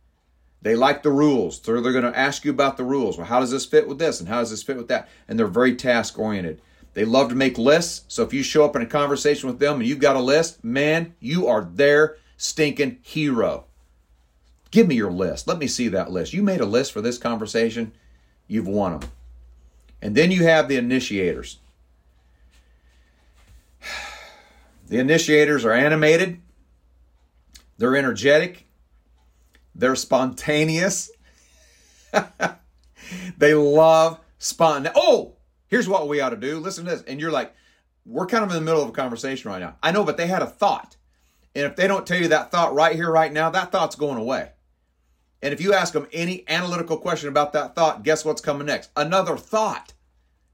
[0.62, 1.62] They like the rules.
[1.64, 3.18] So they're going to ask you about the rules.
[3.18, 4.20] Well, how does this fit with this?
[4.20, 5.08] And how does this fit with that?
[5.28, 6.62] And they're very task oriented.
[6.94, 8.04] They love to make lists.
[8.08, 10.64] So if you show up in a conversation with them and you've got a list,
[10.64, 13.66] man, you are their stinking hero.
[14.72, 15.48] Give me your list.
[15.48, 16.34] Let me see that list.
[16.34, 17.92] You made a list for this conversation,
[18.48, 19.10] you've won them.
[20.02, 21.60] And then you have the initiators.
[24.88, 26.42] The initiators are animated,
[27.78, 28.66] they're energetic,
[29.76, 31.12] they're spontaneous.
[33.38, 34.96] they love spontaneous.
[34.98, 35.36] Oh,
[35.70, 36.60] here's what we ought to do.
[36.60, 37.04] Listen to this.
[37.04, 37.56] And you're like,
[38.06, 39.78] we're kind of in the middle of a conversation right now.
[39.82, 40.98] I know, but they had a thought.
[41.56, 44.18] And if they don't tell you that thought right here, right now, that thought's going
[44.18, 44.50] away.
[45.42, 48.92] And if you ask them any analytical question about that thought, guess what's coming next?
[48.96, 49.94] Another thought.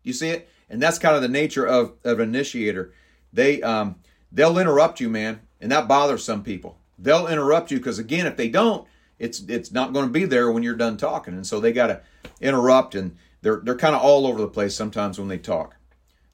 [0.03, 0.49] You see it?
[0.69, 2.93] And that's kind of the nature of, of an initiator.
[3.33, 3.95] They um,
[4.31, 6.77] they'll interrupt you, man, and that bothers some people.
[6.97, 8.87] They'll interrupt you because again, if they don't,
[9.19, 11.33] it's it's not going to be there when you're done talking.
[11.33, 12.01] And so they got to
[12.39, 15.75] interrupt and they're they're kind of all over the place sometimes when they talk.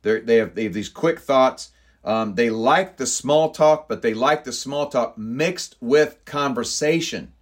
[0.02, 1.72] They they have they have these quick thoughts.
[2.06, 7.34] Um, they like the small talk, but they like the small talk mixed with conversation.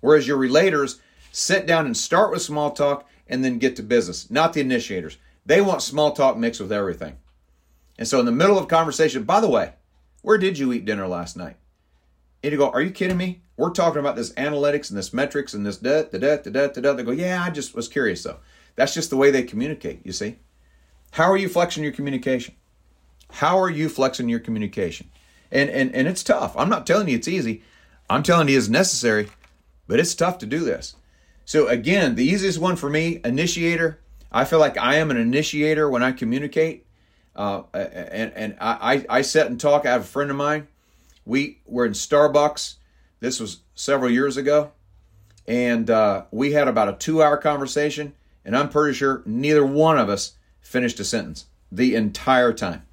[0.00, 1.00] Whereas your relators
[1.32, 4.30] sit down and start with small talk and then get to business.
[4.30, 5.16] Not the initiators.
[5.46, 7.16] They want small talk mixed with everything.
[7.98, 9.72] And so in the middle of conversation, by the way,
[10.20, 11.56] where did you eat dinner last night?
[12.42, 13.40] And you go, are you kidding me?
[13.56, 16.80] We're talking about this analytics and this metrics and this da da da da da
[16.80, 16.92] da.
[16.92, 18.36] They go, yeah, I just was curious though.
[18.76, 20.00] That's just the way they communicate.
[20.04, 20.36] You see,
[21.12, 22.54] how are you flexing your communication?
[23.30, 25.10] How are you flexing your communication?
[25.50, 26.56] And and and it's tough.
[26.56, 27.62] I'm not telling you it's easy.
[28.08, 29.28] I'm telling you it's necessary,
[29.88, 30.94] but it's tough to do this.
[31.44, 34.00] So again, the easiest one for me, initiator.
[34.30, 36.84] I feel like I am an initiator when I communicate.
[37.34, 39.86] Uh, and and I, I sit and talk.
[39.86, 40.68] I have a friend of mine.
[41.24, 42.76] We were in Starbucks.
[43.20, 44.72] This was several years ago,
[45.46, 48.14] and uh, we had about a two-hour conversation.
[48.46, 52.86] And I'm pretty sure neither one of us finished a sentence the entire time.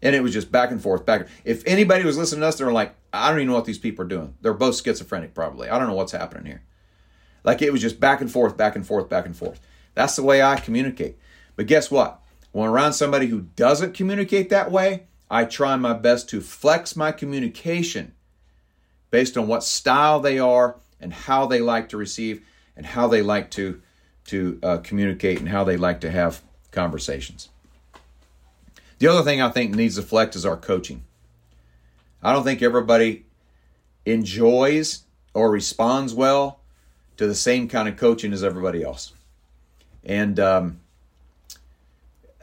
[0.00, 1.28] And it was just back and forth, back.
[1.44, 4.06] If anybody was listening to us, they're like, I don't even know what these people
[4.06, 4.34] are doing.
[4.40, 5.68] They're both schizophrenic, probably.
[5.68, 6.62] I don't know what's happening here.
[7.44, 9.60] Like it was just back and forth, back and forth, back and forth.
[9.94, 11.18] That's the way I communicate.
[11.56, 12.22] But guess what?
[12.52, 17.12] When around somebody who doesn't communicate that way, I try my best to flex my
[17.12, 18.14] communication
[19.10, 22.42] based on what style they are and how they like to receive
[22.74, 23.82] and how they like to
[24.26, 27.48] to uh, communicate and how they like to have conversations.
[28.98, 31.04] The other thing I think needs to flex is our coaching.
[32.22, 33.26] I don't think everybody
[34.04, 36.60] enjoys or responds well
[37.16, 39.12] to the same kind of coaching as everybody else.
[40.04, 40.80] And um,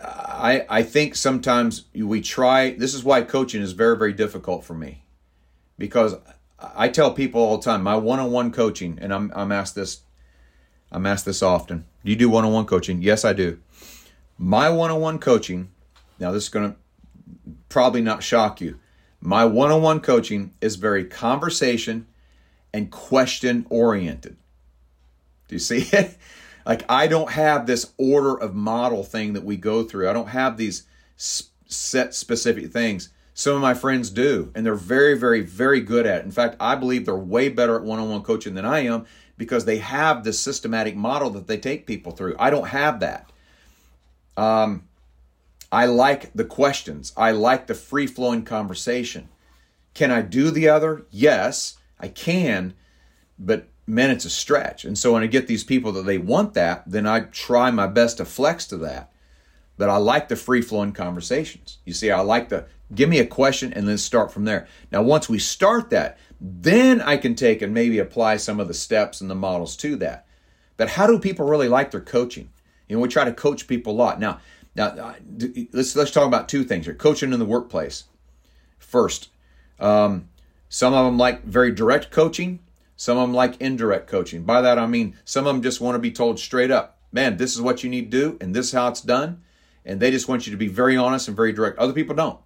[0.02, 4.74] I, I think sometimes we try, this is why coaching is very, very difficult for
[4.74, 5.04] me.
[5.78, 6.16] Because
[6.60, 9.76] I tell people all the time, my one on one coaching, and I'm, I'm asked
[9.76, 10.02] this,
[10.94, 11.86] I'm asked this often.
[12.06, 13.02] Do you do one on one coaching?
[13.02, 13.60] Yes, I do.
[14.38, 15.70] My one on one coaching,
[16.20, 16.78] now this is going to
[17.70, 18.80] probably not shock you.
[19.20, 22.08] My one on one coaching is very conversation
[22.74, 24.36] and question oriented.
[25.48, 26.18] Do you see it?
[26.66, 30.10] Like I don't have this order of model thing that we go through.
[30.10, 30.84] I don't have these
[31.18, 33.10] set specific things.
[33.34, 36.26] Some of my friends do, and they're very, very, very good at it.
[36.26, 39.08] In fact, I believe they're way better at one on one coaching than I am
[39.38, 42.36] because they have this systematic model that they take people through.
[42.40, 43.32] I don't have that.
[44.38, 44.88] Um,
[45.72, 49.30] I like the questions, I like the free flowing conversation.
[49.94, 51.06] Can I do the other?
[51.12, 52.74] Yes, I can,
[53.38, 54.86] but man, it's a stretch.
[54.86, 57.88] And so when I get these people that they want that, then I try my
[57.88, 59.12] best to flex to that.
[59.78, 61.80] But I like the free flowing conversations.
[61.86, 64.68] You see, I like the give me a question and then start from there.
[64.92, 68.74] Now, once we start that, then I can take and maybe apply some of the
[68.74, 70.28] steps and the models to that.
[70.76, 72.50] But how do people really like their coaching?
[72.90, 74.20] You know, we try to coach people a lot.
[74.20, 74.42] Now,
[74.76, 75.14] now uh,
[75.72, 76.96] let's let's talk about two things here.
[76.96, 78.04] Coaching in the workplace.
[78.78, 79.30] First,
[79.80, 80.28] um,
[80.68, 82.60] some of them like very direct coaching.
[82.98, 84.44] Some of them like indirect coaching.
[84.44, 87.38] By that I mean some of them just want to be told straight up, man,
[87.38, 89.44] this is what you need to do, and this is how it's done.
[89.86, 91.80] And they just want you to be very honest and very direct.
[91.80, 92.40] Other people don't.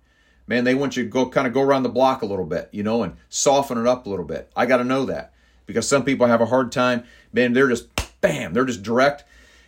[0.47, 2.69] Man, they want you to go kind of go around the block a little bit,
[2.71, 4.49] you know, and soften it up a little bit.
[4.55, 5.33] I got to know that
[5.65, 7.03] because some people have a hard time.
[7.33, 7.89] Man, they're just
[8.21, 9.25] bam, they're just direct,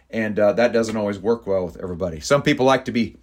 [0.10, 2.20] and uh, that doesn't always work well with everybody.
[2.20, 3.18] Some people like to be.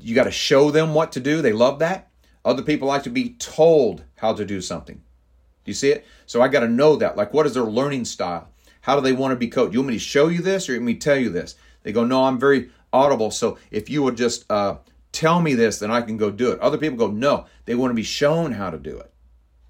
[0.00, 1.42] You got to show them what to do.
[1.42, 2.08] They love that.
[2.44, 4.96] Other people like to be told how to do something.
[4.96, 6.06] Do you see it?
[6.26, 7.16] So I got to know that.
[7.16, 8.48] Like, what is their learning style?
[8.82, 9.72] How do they want to be coached?
[9.72, 11.54] You want me to show you this or you want me to tell you this?
[11.82, 13.30] They go, no, I'm very audible.
[13.30, 14.76] So if you would just uh,
[15.14, 16.60] tell me this, then I can go do it.
[16.60, 19.10] Other people go, no, they want to be shown how to do it.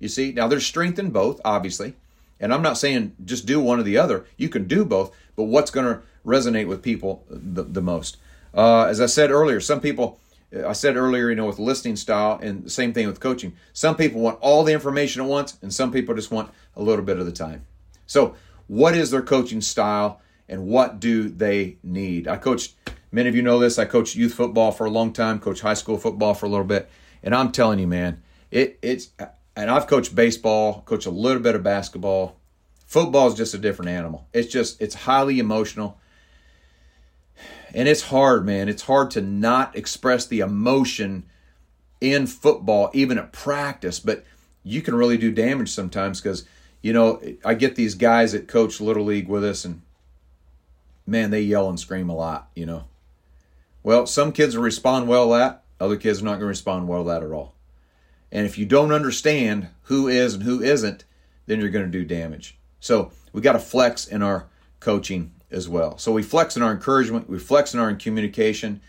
[0.01, 0.33] You see?
[0.33, 1.95] Now, there's strength in both, obviously.
[2.41, 4.27] And I'm not saying just do one or the other.
[4.37, 8.17] You can do both, but what's going to resonate with people the, the most?
[8.53, 10.19] Uh, as I said earlier, some people
[10.67, 13.55] I said earlier, you know, with listening style, and the same thing with coaching.
[13.73, 17.05] Some people want all the information at once, and some people just want a little
[17.05, 17.65] bit of the time.
[18.07, 18.37] So,
[18.69, 22.29] what is their coaching style, and what do they need?
[22.29, 22.75] I coached,
[23.15, 25.75] many of you know this, I coached youth football for a long time, coached high
[25.75, 26.91] school football for a little bit,
[27.23, 29.11] and I'm telling you, man, it it's,
[29.57, 32.37] and I've coached baseball, coached a little bit of basketball.
[32.87, 34.27] Football is just a different animal.
[34.33, 35.99] It's just, it's highly emotional
[37.75, 38.69] and it's hard, man.
[38.69, 41.25] It's hard to not express the emotion
[42.01, 44.25] in football, even at practice, but
[44.63, 46.47] you can really do damage sometimes because,
[46.83, 49.83] you know, I get these guys that coach Little League with us, and
[51.07, 52.85] man, they yell and scream a lot, you know.
[53.85, 56.89] Well, some kids will respond well to that, other kids are not going to respond
[56.89, 57.55] well to that at all.
[58.33, 61.05] And if you don't understand who is and who isn't,
[61.47, 62.59] then you're going to do damage.
[62.81, 64.47] So we got to flex in our
[64.81, 65.99] coaching as well.
[65.99, 68.81] So we flex in our encouragement, we flex in our communication,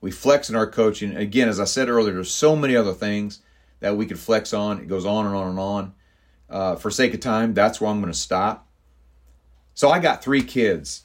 [0.00, 1.14] we flex in our coaching.
[1.14, 3.40] Again, as I said earlier, there's so many other things
[3.80, 4.80] that we could flex on.
[4.80, 5.94] It goes on and on and on.
[6.48, 8.66] Uh, for sake of time, that's where I'm going to stop.
[9.74, 11.04] So I got three kids.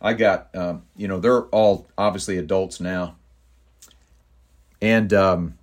[0.00, 3.16] I got, um, you know, they're all obviously adults now.
[4.80, 5.58] And, um,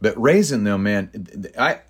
[0.00, 1.10] but raising them, man,
[1.58, 1.80] I,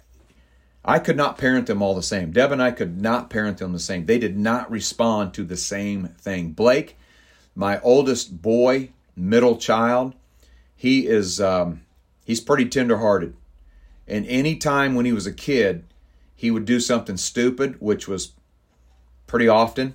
[0.84, 2.32] I could not parent them all the same.
[2.32, 4.07] Deb and I could not parent them the same.
[4.07, 6.53] They did not respond to the same thing.
[6.53, 6.97] Blake,
[7.55, 10.14] my oldest boy, middle child,
[10.74, 11.82] he is um,
[12.24, 13.36] he's pretty tenderhearted.
[14.09, 15.84] And any time when he was a kid,
[16.34, 18.32] he would do something stupid, which was
[19.26, 19.95] pretty often.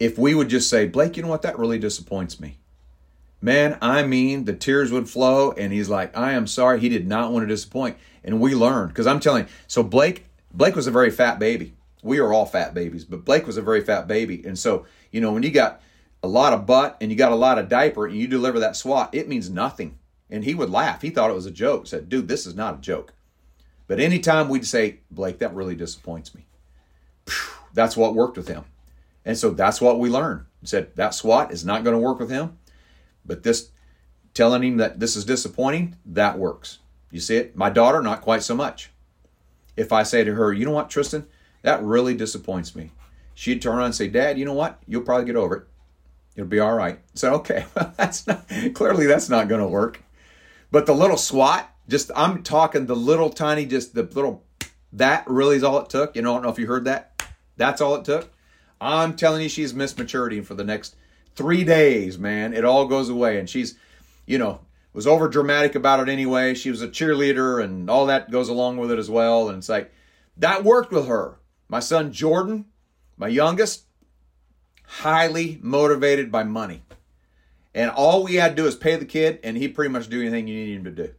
[0.00, 1.42] If we would just say, Blake, you know what?
[1.42, 2.56] That really disappoints me.
[3.42, 6.80] Man, I mean, the tears would flow, and he's like, I am sorry.
[6.80, 7.96] He did not want to disappoint.
[8.24, 11.74] And we learned because I'm telling you, so Blake, Blake was a very fat baby.
[12.02, 14.42] We are all fat babies, but Blake was a very fat baby.
[14.44, 15.80] And so, you know, when you got
[16.22, 18.76] a lot of butt and you got a lot of diaper and you deliver that
[18.76, 19.98] swat, it means nothing.
[20.30, 21.02] And he would laugh.
[21.02, 21.86] He thought it was a joke.
[21.86, 23.12] Said, dude, this is not a joke.
[23.86, 26.46] But anytime we'd say, Blake, that really disappoints me.
[27.74, 28.64] That's what worked with him.
[29.24, 30.46] And so that's what we learned.
[30.64, 32.58] said that SWAT is not going to work with him,
[33.24, 33.70] but this
[34.34, 36.78] telling him that this is disappointing, that works.
[37.10, 37.56] You see it?
[37.56, 38.90] My daughter, not quite so much.
[39.76, 41.26] If I say to her, you know what, Tristan,
[41.62, 42.92] that really disappoints me.
[43.34, 44.78] She'd turn around and say, Dad, you know what?
[44.86, 45.64] You'll probably get over it.
[46.36, 47.00] It'll be all right.
[47.14, 50.02] So okay, well that's not clearly that's not going to work.
[50.70, 54.44] But the little SWAT, just I'm talking the little tiny, just the little
[54.92, 56.16] that really is all it took.
[56.16, 57.22] You know, I don't know if you heard that.
[57.56, 58.32] That's all it took.
[58.80, 60.96] I'm telling you, she's missed maturity for the next
[61.34, 62.54] three days, man.
[62.54, 63.38] It all goes away.
[63.38, 63.76] And she's,
[64.26, 64.60] you know,
[64.92, 66.54] was over dramatic about it anyway.
[66.54, 69.48] She was a cheerleader and all that goes along with it as well.
[69.48, 69.92] And it's like,
[70.36, 71.38] that worked with her.
[71.68, 72.66] My son Jordan,
[73.16, 73.84] my youngest,
[74.84, 76.82] highly motivated by money.
[77.74, 80.20] And all we had to do is pay the kid, and he'd pretty much do
[80.20, 81.14] anything you needed him to do.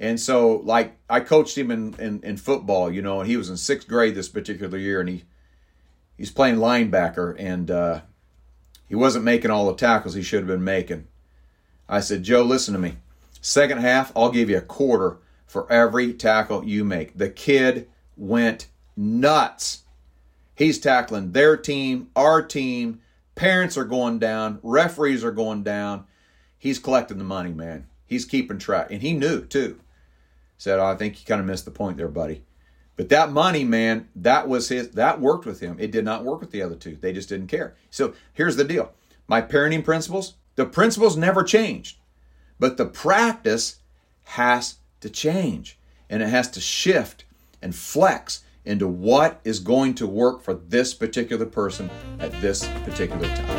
[0.00, 3.50] And so, like, I coached him in, in, in football, you know, and he was
[3.50, 5.24] in sixth grade this particular year, and he
[6.18, 8.00] he's playing linebacker, and uh,
[8.86, 11.06] he wasn't making all the tackles he should have been making.
[11.88, 12.96] I said, Joe, listen to me.
[13.40, 17.16] Second half, I'll give you a quarter for every tackle you make.
[17.16, 18.66] The kid went
[18.96, 19.84] nuts.
[20.54, 23.00] He's tackling their team, our team.
[23.36, 24.58] Parents are going down.
[24.62, 26.04] Referees are going down.
[26.58, 27.86] He's collecting the money, man.
[28.04, 28.88] He's keeping track.
[28.90, 29.78] And he knew, too.
[30.56, 32.42] Said, oh, I think you kind of missed the point there, buddy.
[32.98, 35.76] But that money, man, that was his, that worked with him.
[35.78, 36.96] It did not work with the other two.
[36.96, 37.76] They just didn't care.
[37.90, 38.92] So here's the deal
[39.28, 41.98] my parenting principles, the principles never changed,
[42.58, 43.76] but the practice
[44.24, 45.78] has to change
[46.10, 47.24] and it has to shift
[47.62, 51.88] and flex into what is going to work for this particular person
[52.18, 53.57] at this particular time.